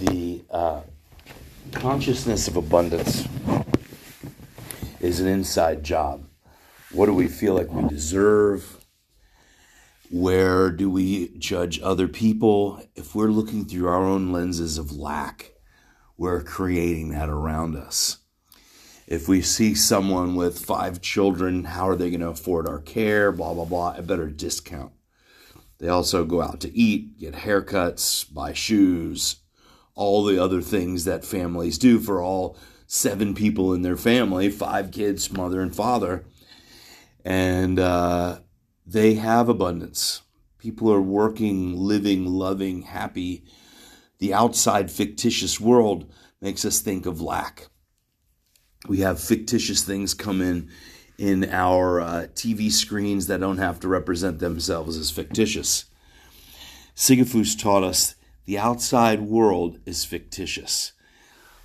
the 0.00 0.42
uh, 0.50 0.80
consciousness 1.72 2.48
of 2.48 2.56
abundance 2.56 3.28
is 5.00 5.20
an 5.20 5.26
inside 5.26 5.84
job. 5.84 6.24
What 6.92 7.06
do 7.06 7.14
we 7.14 7.28
feel 7.28 7.54
like 7.54 7.70
we 7.70 7.86
deserve? 7.88 8.84
Where 10.10 10.70
do 10.70 10.90
we 10.90 11.36
judge 11.38 11.80
other 11.82 12.08
people? 12.08 12.82
If 12.94 13.14
we're 13.14 13.28
looking 13.28 13.66
through 13.66 13.88
our 13.88 14.02
own 14.02 14.32
lenses 14.32 14.78
of 14.78 14.90
lack, 14.90 15.52
we're 16.16 16.42
creating 16.42 17.10
that 17.10 17.28
around 17.28 17.76
us. 17.76 18.18
If 19.06 19.28
we 19.28 19.42
see 19.42 19.74
someone 19.74 20.34
with 20.34 20.64
five 20.64 21.00
children, 21.00 21.64
how 21.64 21.88
are 21.88 21.96
they 21.96 22.10
going 22.10 22.20
to 22.20 22.28
afford 22.28 22.66
our 22.66 22.80
care? 22.80 23.32
Blah, 23.32 23.54
blah, 23.54 23.64
blah. 23.66 23.94
A 23.96 24.02
better 24.02 24.30
discount. 24.30 24.92
They 25.78 25.88
also 25.88 26.24
go 26.24 26.40
out 26.42 26.60
to 26.60 26.76
eat, 26.76 27.18
get 27.18 27.34
haircuts, 27.34 28.32
buy 28.32 28.52
shoes, 28.52 29.36
all 29.94 30.24
the 30.24 30.42
other 30.42 30.60
things 30.62 31.04
that 31.04 31.24
families 31.24 31.78
do 31.78 31.98
for 31.98 32.22
all 32.22 32.56
seven 32.86 33.34
people 33.34 33.72
in 33.72 33.82
their 33.82 33.96
family 33.96 34.50
five 34.50 34.90
kids, 34.90 35.32
mother 35.32 35.60
and 35.60 35.74
father. 35.74 36.24
And 37.24 37.78
uh, 37.78 38.40
they 38.86 39.14
have 39.14 39.48
abundance. 39.48 40.22
People 40.58 40.92
are 40.92 41.00
working, 41.00 41.76
living, 41.76 42.26
loving, 42.26 42.82
happy. 42.82 43.44
The 44.18 44.34
outside 44.34 44.90
fictitious 44.90 45.60
world 45.60 46.10
makes 46.40 46.64
us 46.64 46.80
think 46.80 47.06
of 47.06 47.20
lack. 47.20 47.68
We 48.88 49.00
have 49.00 49.20
fictitious 49.20 49.82
things 49.82 50.14
come 50.14 50.40
in 50.40 50.70
in 51.18 51.44
our 51.50 52.00
uh, 52.00 52.26
TV 52.34 52.72
screens 52.72 53.26
that 53.26 53.40
don't 53.40 53.58
have 53.58 53.78
to 53.80 53.88
represent 53.88 54.38
themselves 54.38 54.96
as 54.96 55.10
fictitious. 55.10 55.84
Sisyphus 56.94 57.54
taught 57.54 57.82
us 57.84 58.14
the 58.50 58.58
outside 58.58 59.20
world 59.20 59.78
is 59.86 60.04
fictitious. 60.04 60.90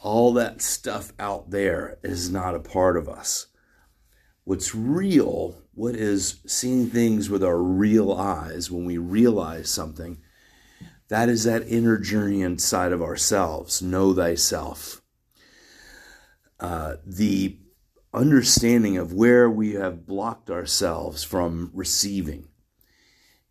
All 0.00 0.32
that 0.32 0.62
stuff 0.62 1.12
out 1.18 1.50
there 1.50 1.98
is 2.02 2.30
not 2.30 2.54
a 2.54 2.58
part 2.58 2.96
of 2.96 3.06
us. 3.06 3.48
What's 4.44 4.74
real, 4.74 5.60
what 5.74 5.94
is 5.94 6.40
seeing 6.46 6.86
things 6.86 7.28
with 7.28 7.44
our 7.44 7.58
real 7.58 8.14
eyes 8.14 8.70
when 8.70 8.86
we 8.86 8.96
realize 8.96 9.68
something, 9.68 10.22
that 11.08 11.28
is 11.28 11.44
that 11.44 11.68
inner 11.68 11.98
journey 11.98 12.40
inside 12.40 12.92
of 12.92 13.02
ourselves. 13.02 13.82
Know 13.82 14.14
thyself. 14.14 15.02
Uh, 16.58 16.94
the 17.04 17.58
understanding 18.14 18.96
of 18.96 19.12
where 19.12 19.50
we 19.50 19.74
have 19.74 20.06
blocked 20.06 20.48
ourselves 20.48 21.24
from 21.24 21.72
receiving. 21.74 22.48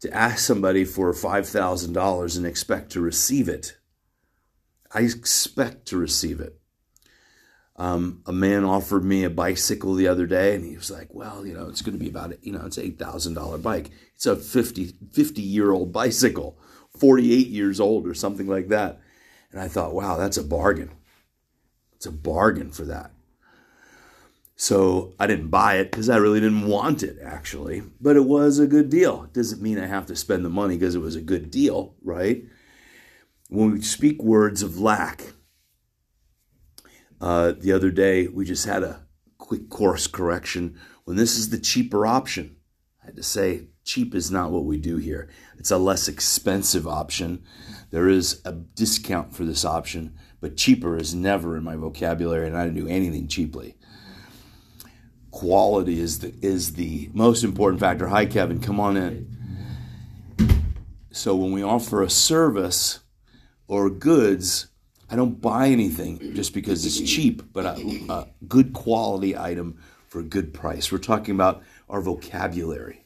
To 0.02 0.14
ask 0.14 0.40
somebody 0.40 0.86
for 0.86 1.12
$5,000 1.14 2.38
and 2.38 2.46
expect 2.46 2.92
to 2.92 3.02
receive 3.02 3.50
it. 3.50 3.78
I 4.94 5.02
expect 5.02 5.88
to 5.88 5.98
receive 5.98 6.40
it. 6.40 6.60
Um, 7.76 8.22
a 8.26 8.34
man 8.34 8.66
offered 8.66 9.06
me 9.06 9.24
a 9.24 9.30
bicycle 9.30 9.94
the 9.94 10.08
other 10.08 10.26
day 10.26 10.54
and 10.54 10.66
he 10.66 10.76
was 10.76 10.92
like, 10.92 11.14
well, 11.14 11.46
you 11.46 11.54
know, 11.54 11.70
it's 11.70 11.82
going 11.82 11.98
to 11.98 12.04
be 12.04 12.10
about, 12.10 12.44
you 12.44 12.52
know, 12.52 12.66
it's 12.66 12.78
$8,000 12.78 13.62
bike. 13.62 13.92
It's 14.16 14.26
a 14.26 14.36
50, 14.36 14.96
50 15.12 15.42
year 15.42 15.72
old 15.72 15.94
bicycle, 15.94 16.60
48 16.98 17.48
years 17.48 17.80
old 17.80 18.06
or 18.06 18.14
something 18.14 18.48
like 18.48 18.68
that. 18.68 19.00
And 19.52 19.62
I 19.62 19.70
thought, 19.70 19.94
wow, 19.94 20.18
that's 20.18 20.38
a 20.38 20.44
bargain. 20.44 20.92
It's 21.96 22.06
a 22.06 22.12
bargain 22.12 22.72
for 22.72 22.84
that. 22.84 23.12
So 24.62 25.14
I 25.18 25.26
didn't 25.26 25.48
buy 25.48 25.78
it 25.78 25.90
because 25.90 26.10
I 26.10 26.18
really 26.18 26.42
didn't 26.42 26.68
want 26.68 27.02
it, 27.02 27.18
actually. 27.24 27.82
But 28.02 28.18
it 28.18 28.26
was 28.26 28.60
a 28.60 28.68
good 28.68 28.90
deal. 28.90 29.24
It 29.24 29.32
doesn't 29.32 29.62
mean 29.62 29.80
I 29.80 29.88
have 29.88 30.06
to 30.08 30.18
spend 30.18 30.44
the 30.44 30.50
money 30.50 30.76
because 30.76 30.96
it 30.96 31.02
was 31.02 31.16
a 31.16 31.22
good 31.22 31.50
deal, 31.50 31.96
right? 32.04 32.44
When 33.48 33.72
we 33.72 33.82
speak 33.82 34.22
words 34.22 34.62
of 34.62 34.78
lack, 34.78 35.32
uh, 37.22 37.54
the 37.58 37.72
other 37.72 37.90
day 37.90 38.28
we 38.28 38.44
just 38.44 38.66
had 38.66 38.84
a 38.84 39.08
quick 39.38 39.70
course 39.70 40.08
correction. 40.08 40.78
When 41.06 41.16
this 41.16 41.38
is 41.38 41.52
the 41.52 41.58
cheaper 41.58 42.06
option, 42.06 42.58
I 43.02 43.06
had 43.06 43.16
to 43.16 43.24
say 43.24 43.70
cheap 43.86 44.14
is 44.14 44.30
not 44.30 44.52
what 44.52 44.66
we 44.66 44.78
do 44.78 44.98
here. 44.98 45.30
It's 45.58 45.72
a 45.72 45.78
less 45.78 46.10
expensive 46.10 46.86
option. 46.86 47.46
There 47.92 48.10
is 48.10 48.42
a 48.44 48.52
discount 48.52 49.34
for 49.34 49.46
this 49.46 49.64
option, 49.64 50.18
but 50.42 50.58
cheaper 50.58 50.98
is 50.98 51.16
never 51.16 51.56
in 51.56 51.64
my 51.64 51.78
vocabulary, 51.78 52.46
and 52.46 52.58
I 52.58 52.66
don't 52.66 52.76
do 52.76 52.90
anything 52.90 53.30
cheaply 53.30 53.78
quality 55.32 56.00
is 56.00 56.20
the 56.20 56.34
is 56.42 56.74
the 56.74 57.10
most 57.14 57.44
important 57.44 57.80
factor. 57.80 58.08
Hi, 58.08 58.26
Kevin, 58.26 58.60
come 58.60 58.80
on 58.80 58.98
in. 58.98 59.28
So 61.12 61.36
when 61.36 61.52
we 61.52 61.64
offer 61.64 62.04
a 62.04 62.10
service 62.10 63.00
or 63.68 63.90
goods, 63.90 64.68
I 65.10 65.16
don't 65.16 65.42
buy 65.42 65.68
anything 65.68 66.36
just 66.36 66.54
because 66.54 66.86
it's 66.86 67.00
cheap, 67.02 67.42
but 67.52 67.66
a, 67.66 68.04
a 68.10 68.28
good 68.48 68.74
quality 68.74 69.36
item 69.36 69.80
for 70.08 70.20
a 70.20 70.24
good 70.24 70.54
price. 70.54 70.92
We're 70.92 71.00
talking 71.00 71.34
about 71.34 71.64
our 71.90 72.02
vocabulary. 72.02 73.06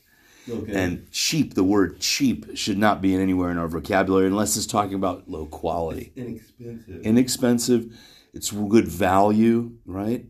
Okay. 0.49 0.73
And 0.73 1.09
cheap, 1.11 1.53
the 1.53 1.63
word 1.63 2.01
cheap 2.01 2.57
should 2.57 2.77
not 2.77 3.01
be 3.01 3.15
anywhere 3.15 3.49
in 3.49 3.57
our 3.57 3.69
vocabulary 3.69 4.27
unless 4.27 4.57
it's 4.57 4.65
talking 4.65 4.95
about 4.95 5.29
low 5.29 5.45
quality. 5.45 6.11
It's 6.15 6.51
inexpensive. 6.59 7.01
Inexpensive. 7.05 7.99
It's 8.33 8.51
good 8.51 8.87
value, 8.87 9.77
right? 9.85 10.25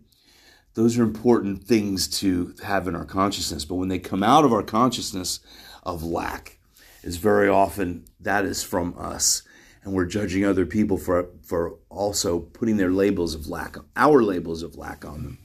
Those 0.75 0.97
are 0.97 1.03
important 1.03 1.63
things 1.63 2.07
to 2.19 2.55
have 2.63 2.87
in 2.87 2.95
our 2.95 3.05
consciousness. 3.05 3.65
But 3.65 3.75
when 3.75 3.89
they 3.89 3.99
come 3.99 4.23
out 4.23 4.45
of 4.45 4.53
our 4.53 4.63
consciousness 4.63 5.39
of 5.83 6.03
lack, 6.03 6.57
is 7.03 7.17
very 7.17 7.49
often 7.49 8.05
that 8.19 8.45
is 8.45 8.63
from 8.63 8.95
us. 8.97 9.43
And 9.83 9.93
we're 9.93 10.05
judging 10.05 10.45
other 10.45 10.65
people 10.65 10.97
for, 10.97 11.29
for 11.43 11.75
also 11.89 12.39
putting 12.39 12.77
their 12.77 12.91
labels 12.91 13.35
of 13.35 13.47
lack, 13.47 13.75
our 13.97 14.23
labels 14.23 14.63
of 14.63 14.77
lack 14.77 15.03
on 15.03 15.23
them. 15.23 15.39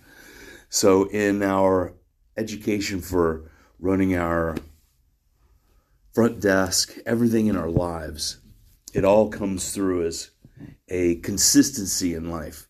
So 0.68 1.04
in 1.10 1.42
our 1.42 1.94
education 2.36 3.00
for 3.00 3.50
running 3.80 4.14
our 4.14 4.56
front 6.12 6.40
desk, 6.40 6.96
everything 7.04 7.48
in 7.48 7.56
our 7.56 7.70
lives, 7.70 8.38
it 8.94 9.04
all 9.04 9.28
comes 9.28 9.72
through 9.72 10.06
as 10.06 10.30
a 10.88 11.16
consistency 11.16 12.14
in 12.14 12.30
life 12.30 12.67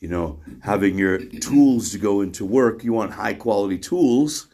you 0.00 0.08
know, 0.08 0.40
having 0.62 0.98
your 0.98 1.18
tools 1.18 1.90
to 1.92 1.98
go 1.98 2.20
into 2.20 2.44
work. 2.44 2.84
You 2.84 2.92
want 2.92 3.12
high 3.12 3.34
quality 3.34 3.78
tools. 3.78 4.48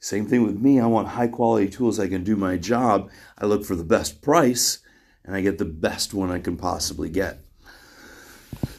Same 0.00 0.26
thing 0.26 0.44
with 0.44 0.58
me. 0.58 0.78
I 0.78 0.86
want 0.86 1.08
high 1.08 1.28
quality 1.28 1.68
tools. 1.68 1.98
I 1.98 2.08
can 2.08 2.22
do 2.22 2.36
my 2.36 2.56
job. 2.56 3.10
I 3.36 3.46
look 3.46 3.64
for 3.64 3.74
the 3.74 3.84
best 3.84 4.22
price 4.22 4.78
and 5.24 5.34
I 5.34 5.40
get 5.40 5.58
the 5.58 5.64
best 5.64 6.14
one 6.14 6.30
I 6.30 6.38
can 6.38 6.56
possibly 6.56 7.10
get. 7.10 7.40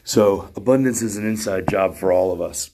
So, 0.03 0.49
abundance 0.55 1.01
is 1.01 1.17
an 1.17 1.27
inside 1.27 1.67
job 1.67 1.95
for 1.95 2.11
all 2.11 2.31
of 2.31 2.41
us. 2.41 2.71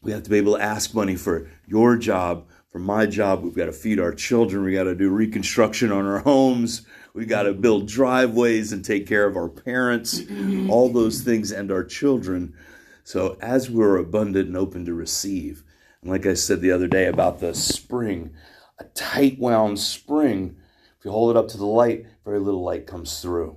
We 0.00 0.12
have 0.12 0.22
to 0.22 0.30
be 0.30 0.38
able 0.38 0.56
to 0.56 0.62
ask 0.62 0.94
money 0.94 1.16
for 1.16 1.50
your 1.66 1.96
job, 1.96 2.46
for 2.78 2.84
my 2.84 3.06
job. 3.06 3.42
We've 3.42 3.56
got 3.56 3.66
to 3.66 3.72
feed 3.72 3.98
our 3.98 4.12
children. 4.12 4.62
We 4.62 4.72
got 4.72 4.84
to 4.84 4.94
do 4.94 5.10
reconstruction 5.10 5.90
on 5.90 6.06
our 6.06 6.20
homes. 6.20 6.86
We 7.12 7.26
got 7.26 7.42
to 7.42 7.52
build 7.52 7.88
driveways 7.88 8.72
and 8.72 8.84
take 8.84 9.08
care 9.08 9.26
of 9.26 9.36
our 9.36 9.48
parents, 9.48 10.20
all 10.68 10.88
those 10.92 11.22
things, 11.22 11.50
and 11.50 11.72
our 11.72 11.82
children. 11.82 12.54
So, 13.02 13.36
as 13.40 13.68
we're 13.68 13.96
abundant 13.96 14.46
and 14.46 14.56
open 14.56 14.84
to 14.84 14.94
receive, 14.94 15.64
and 16.02 16.10
like 16.10 16.24
I 16.24 16.34
said 16.34 16.60
the 16.60 16.70
other 16.70 16.86
day 16.86 17.06
about 17.06 17.40
the 17.40 17.52
spring, 17.52 18.34
a 18.78 18.84
tight 18.84 19.40
wound 19.40 19.80
spring, 19.80 20.56
if 20.98 21.04
you 21.04 21.10
hold 21.10 21.34
it 21.34 21.38
up 21.38 21.48
to 21.48 21.58
the 21.58 21.66
light, 21.66 22.06
very 22.24 22.38
little 22.38 22.62
light 22.62 22.86
comes 22.86 23.20
through. 23.20 23.56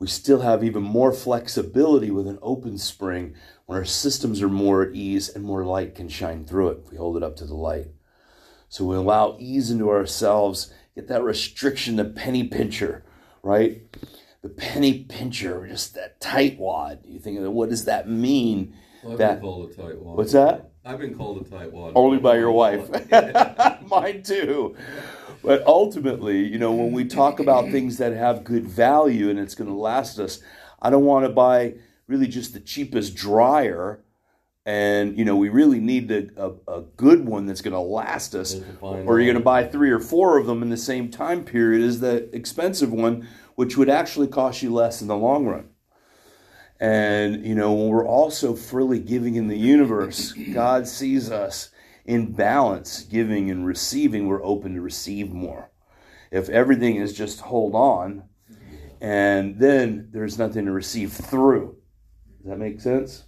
We 0.00 0.06
still 0.06 0.40
have 0.40 0.64
even 0.64 0.82
more 0.82 1.12
flexibility 1.12 2.10
with 2.10 2.26
an 2.26 2.38
open 2.40 2.78
spring 2.78 3.34
when 3.66 3.78
our 3.78 3.84
systems 3.84 4.40
are 4.40 4.48
more 4.48 4.82
at 4.82 4.94
ease 4.94 5.28
and 5.28 5.44
more 5.44 5.62
light 5.62 5.94
can 5.94 6.08
shine 6.08 6.46
through 6.46 6.70
it 6.70 6.78
if 6.84 6.90
we 6.90 6.96
hold 6.96 7.18
it 7.18 7.22
up 7.22 7.36
to 7.36 7.44
the 7.44 7.54
light. 7.54 7.88
So 8.70 8.86
we 8.86 8.96
allow 8.96 9.36
ease 9.38 9.70
into 9.70 9.90
ourselves 9.90 10.72
get 10.94 11.08
that 11.08 11.22
restriction, 11.22 11.96
the 11.96 12.06
penny 12.06 12.44
pincher, 12.44 13.04
right? 13.42 13.82
The 14.42 14.48
penny 14.48 15.04
pincher, 15.04 15.66
just 15.68 15.94
that 15.94 16.18
tight 16.18 16.58
wad. 16.58 17.00
You 17.04 17.18
think 17.18 17.38
of 17.38 17.52
what 17.52 17.68
does 17.68 17.84
that 17.84 18.08
mean? 18.08 18.74
Well, 19.02 19.12
I've 19.12 19.18
that, 19.18 19.34
been 19.34 19.42
called 19.42 19.70
a 19.70 19.74
tight 19.74 19.98
wad. 19.98 20.16
What's 20.16 20.32
that? 20.32 20.70
I've 20.82 20.98
been 20.98 21.14
called 21.14 21.46
a 21.46 21.50
tight 21.50 21.72
wad. 21.72 21.92
Only 21.94 22.18
by 22.18 22.36
your 22.38 22.52
wife. 22.52 22.88
Mine 23.86 24.22
too. 24.22 24.76
But 25.42 25.66
ultimately, 25.66 26.46
you 26.46 26.58
know, 26.58 26.72
when 26.72 26.92
we 26.92 27.04
talk 27.04 27.40
about 27.40 27.70
things 27.70 27.96
that 27.98 28.12
have 28.12 28.44
good 28.44 28.66
value 28.66 29.30
and 29.30 29.38
it's 29.38 29.54
going 29.54 29.70
to 29.70 29.76
last 29.76 30.18
us, 30.18 30.40
I 30.82 30.90
don't 30.90 31.04
want 31.04 31.24
to 31.24 31.30
buy 31.30 31.74
really 32.06 32.26
just 32.26 32.52
the 32.52 32.60
cheapest 32.60 33.14
dryer. 33.14 34.02
And 34.66 35.16
you 35.16 35.24
know 35.24 35.36
we 35.36 35.48
really 35.48 35.80
need 35.80 36.10
a, 36.10 36.28
a, 36.36 36.80
a 36.80 36.82
good 36.96 37.24
one 37.24 37.46
that's 37.46 37.62
going 37.62 37.72
to 37.72 37.80
last 37.80 38.34
us. 38.34 38.60
Or 39.06 39.18
you're 39.18 39.26
going 39.26 39.38
to 39.38 39.42
buy 39.42 39.64
three 39.64 39.90
or 39.90 39.98
four 39.98 40.36
of 40.36 40.46
them 40.46 40.62
in 40.62 40.68
the 40.68 40.76
same 40.76 41.10
time 41.10 41.44
period 41.44 41.82
as 41.82 42.00
the 42.00 42.32
expensive 42.34 42.92
one 42.92 43.26
which 43.54 43.76
would 43.76 43.88
actually 43.88 44.26
cost 44.26 44.62
you 44.62 44.72
less 44.72 45.00
in 45.02 45.08
the 45.08 45.16
long 45.16 45.46
run. 45.46 45.70
And 46.78 47.44
you 47.44 47.54
know 47.54 47.72
when 47.72 47.88
we're 47.88 48.06
also 48.06 48.54
freely 48.54 48.98
giving 48.98 49.34
in 49.34 49.48
the 49.48 49.58
universe 49.58 50.32
god 50.52 50.86
sees 50.86 51.30
us 51.30 51.70
in 52.10 52.32
balance 52.32 53.02
giving 53.04 53.50
and 53.50 53.64
receiving 53.64 54.26
we're 54.26 54.44
open 54.44 54.74
to 54.74 54.80
receive 54.80 55.30
more 55.30 55.70
if 56.30 56.48
everything 56.48 56.96
is 56.96 57.12
just 57.12 57.40
hold 57.40 57.74
on 57.74 58.24
and 59.00 59.58
then 59.58 60.08
there's 60.12 60.38
nothing 60.38 60.66
to 60.66 60.72
receive 60.72 61.12
through. 61.12 61.76
Does 62.42 62.50
that 62.50 62.58
make 62.58 62.80
sense? 62.80 63.24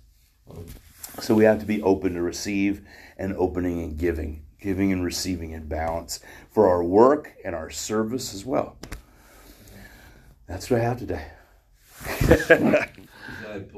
So 1.21 1.35
we 1.35 1.45
have 1.45 1.61
to 1.61 1.67
be 1.67 1.83
open 1.83 2.15
to 2.15 2.23
receive 2.23 2.83
and 3.17 3.35
opening 3.37 3.83
and 3.83 3.99
giving, 3.99 4.45
giving 4.61 4.93
and 4.93 5.05
receiving 5.05 5.53
in 5.53 5.67
balance 5.69 6.21
for 6.51 6.69
our 6.69 6.85
work 6.85 7.33
and 7.45 7.55
our 7.55 7.71
service 7.71 8.35
as 8.35 8.45
well. 8.45 8.77
That's 10.47 10.71
what 10.71 10.81
I 10.81 10.85
have 10.85 10.99
today. 10.99 11.27